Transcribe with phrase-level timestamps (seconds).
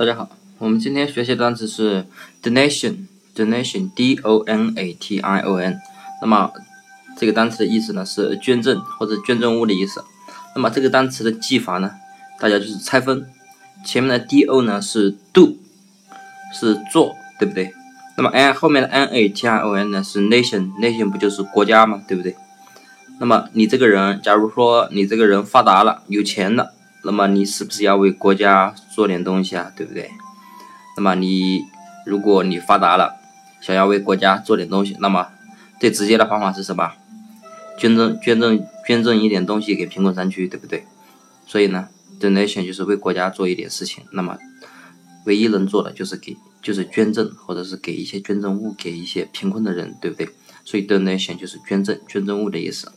[0.00, 2.06] 大家好，我们今天学习的单词是
[2.42, 5.78] donation，donation，d o n a t i o n。
[6.22, 6.50] 那么
[7.18, 10.02] 这个单词的意思呢是捐赠或者捐赠物的意思。
[10.56, 11.90] 那么这个单词的记法呢，
[12.38, 13.26] 大家就是拆分，
[13.84, 15.58] 前面的 d o 呢是 do，
[16.58, 17.74] 是做，对不对？
[18.16, 22.02] 那么 n 后面的 n a t i o n 呢是 nation，nation 不就是国家吗？
[22.08, 22.34] 对不对？
[23.18, 26.72] 那么你这个人，假如说你这个人发达了，有钱了。
[27.02, 29.72] 那么你是不是要为国家做点东西啊？
[29.74, 30.10] 对不对？
[30.96, 31.64] 那么你
[32.06, 33.16] 如果你发达了，
[33.60, 35.28] 想要为国家做点东西，那么
[35.80, 36.92] 最直接的方法是什么？
[37.78, 40.84] 捐赠捐赠捐赠一点东西给贫困山区，对不对？
[41.46, 41.88] 所以呢
[42.20, 44.04] ，donation 就是为国家做一点事情。
[44.12, 44.36] 那么
[45.24, 50.28] 唯一能做的就是给就是捐赠，或者是给一些捐赠物给一些贫困的人，对不对？
[50.64, 52.92] 所以 donation 就是捐赠捐赠物的意思。